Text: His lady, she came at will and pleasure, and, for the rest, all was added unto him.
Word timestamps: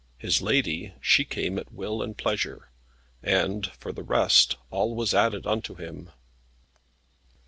His 0.17 0.41
lady, 0.41 0.95
she 0.99 1.23
came 1.23 1.59
at 1.59 1.71
will 1.71 2.01
and 2.01 2.17
pleasure, 2.17 2.71
and, 3.21 3.67
for 3.73 3.91
the 3.91 4.01
rest, 4.01 4.57
all 4.71 4.95
was 4.95 5.13
added 5.13 5.45
unto 5.45 5.75
him. 5.75 6.09